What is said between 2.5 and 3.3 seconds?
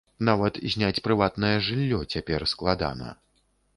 складана.